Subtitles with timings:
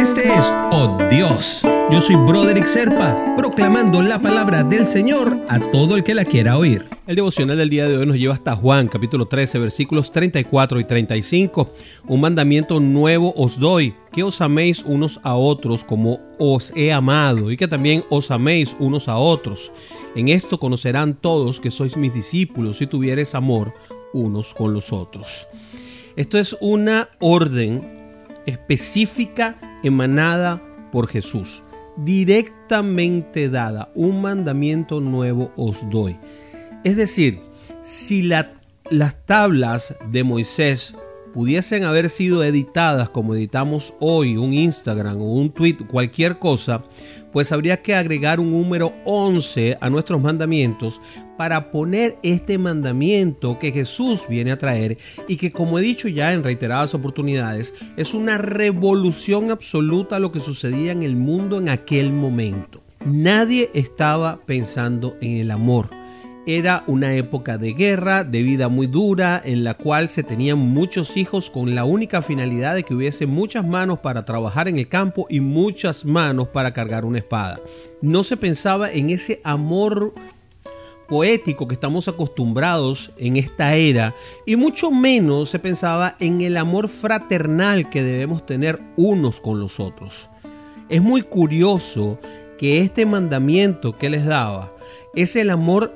[0.00, 1.60] Este es Oh Dios.
[1.90, 6.56] Yo soy Broderick Serpa, proclamando la palabra del Señor a todo el que la quiera
[6.56, 6.88] oír.
[7.06, 10.84] El devocional del día de hoy nos lleva hasta Juan, capítulo 13, versículos 34 y
[10.84, 11.70] 35.
[12.08, 17.50] Un mandamiento nuevo os doy, que os améis unos a otros como os he amado,
[17.50, 19.70] y que también os améis unos a otros.
[20.16, 23.74] En esto conocerán todos que sois mis discípulos si tuvieres amor
[24.14, 25.46] unos con los otros.
[26.16, 28.00] Esto es una orden
[28.46, 30.60] específica emanada
[30.92, 31.62] por Jesús,
[31.96, 36.18] directamente dada, un mandamiento nuevo os doy.
[36.84, 37.40] Es decir,
[37.82, 38.46] si las
[39.26, 40.96] tablas de Moisés
[41.32, 46.84] pudiesen haber sido editadas como editamos hoy, un Instagram o un tweet, cualquier cosa,
[47.32, 51.00] pues habría que agregar un número 11 a nuestros mandamientos
[51.36, 56.32] para poner este mandamiento que Jesús viene a traer y que como he dicho ya
[56.32, 61.68] en reiteradas oportunidades es una revolución absoluta a lo que sucedía en el mundo en
[61.68, 62.82] aquel momento.
[63.06, 65.99] Nadie estaba pensando en el amor
[66.46, 71.16] era una época de guerra, de vida muy dura, en la cual se tenían muchos
[71.16, 75.26] hijos con la única finalidad de que hubiese muchas manos para trabajar en el campo
[75.28, 77.60] y muchas manos para cargar una espada.
[78.00, 80.14] No se pensaba en ese amor
[81.08, 84.14] poético que estamos acostumbrados en esta era
[84.46, 89.80] y mucho menos se pensaba en el amor fraternal que debemos tener unos con los
[89.80, 90.28] otros.
[90.88, 92.18] Es muy curioso
[92.58, 94.72] que este mandamiento que les daba
[95.14, 95.92] es el amor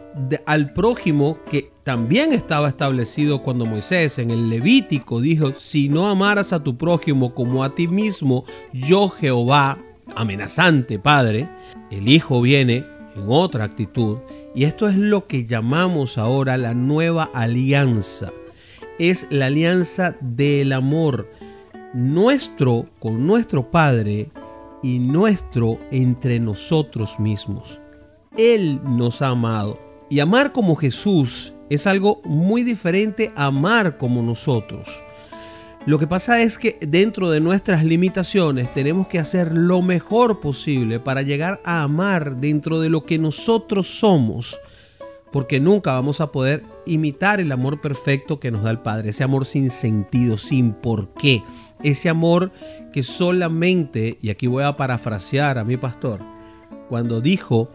[0.46, 6.52] al prójimo que también estaba establecido cuando Moisés en el Levítico dijo, si no amaras
[6.52, 9.78] a tu prójimo como a ti mismo, yo Jehová,
[10.16, 11.48] amenazante Padre,
[11.90, 12.84] el Hijo viene
[13.16, 14.18] en otra actitud
[14.54, 18.32] y esto es lo que llamamos ahora la nueva alianza.
[18.98, 21.28] Es la alianza del amor
[21.92, 24.28] nuestro con nuestro Padre
[24.82, 27.80] y nuestro entre nosotros mismos.
[28.36, 29.78] Él nos ha amado.
[30.10, 35.02] Y amar como Jesús es algo muy diferente a amar como nosotros.
[35.86, 40.98] Lo que pasa es que dentro de nuestras limitaciones tenemos que hacer lo mejor posible
[40.98, 44.58] para llegar a amar dentro de lo que nosotros somos,
[45.30, 49.24] porque nunca vamos a poder imitar el amor perfecto que nos da el Padre, ese
[49.24, 51.42] amor sin sentido, sin por qué,
[51.82, 52.50] ese amor
[52.90, 56.20] que solamente, y aquí voy a parafrasear a mi pastor,
[56.88, 57.68] cuando dijo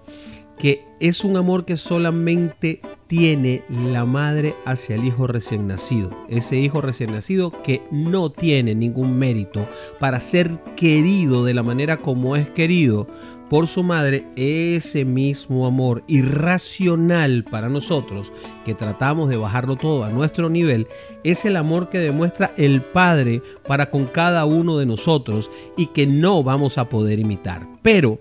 [0.59, 6.11] que es un amor que solamente tiene la madre hacia el hijo recién nacido.
[6.29, 9.67] Ese hijo recién nacido que no tiene ningún mérito
[9.99, 13.07] para ser querido de la manera como es querido
[13.49, 18.31] por su madre, ese mismo amor irracional para nosotros,
[18.63, 20.87] que tratamos de bajarlo todo a nuestro nivel,
[21.23, 26.05] es el amor que demuestra el Padre para con cada uno de nosotros y que
[26.05, 27.67] no vamos a poder imitar.
[27.81, 28.19] Pero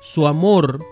[0.00, 0.84] su amor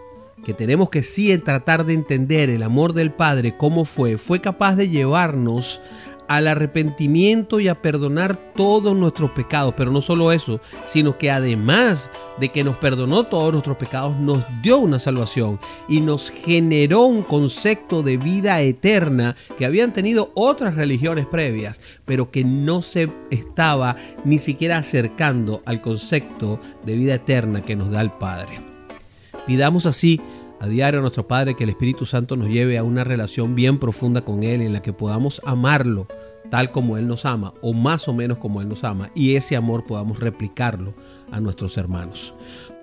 [0.45, 4.77] que tenemos que sí tratar de entender el amor del Padre, cómo fue, fue capaz
[4.77, 5.81] de llevarnos
[6.29, 9.75] al arrepentimiento y a perdonar todos nuestros pecados.
[9.77, 14.45] Pero no solo eso, sino que además de que nos perdonó todos nuestros pecados, nos
[14.63, 20.75] dio una salvación y nos generó un concepto de vida eterna que habían tenido otras
[20.75, 27.63] religiones previas, pero que no se estaba ni siquiera acercando al concepto de vida eterna
[27.63, 28.68] que nos da el Padre.
[29.49, 30.21] Pidamos así
[30.61, 33.79] a diario a nuestro Padre que el Espíritu Santo nos lleve a una relación bien
[33.79, 36.07] profunda con Él en la que podamos amarlo
[36.51, 39.57] tal como Él nos ama o más o menos como Él nos ama y ese
[39.57, 40.95] amor podamos replicarlo
[41.31, 42.35] a nuestros hermanos.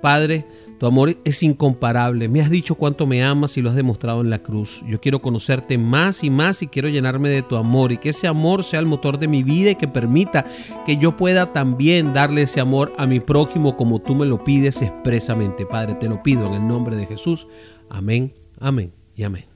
[0.01, 0.45] Padre,
[0.79, 2.27] tu amor es incomparable.
[2.27, 4.83] Me has dicho cuánto me amas y lo has demostrado en la cruz.
[4.87, 8.27] Yo quiero conocerte más y más y quiero llenarme de tu amor y que ese
[8.27, 10.45] amor sea el motor de mi vida y que permita
[10.85, 14.81] que yo pueda también darle ese amor a mi prójimo como tú me lo pides
[14.81, 15.65] expresamente.
[15.65, 17.47] Padre, te lo pido en el nombre de Jesús.
[17.89, 19.54] Amén, amén y amén.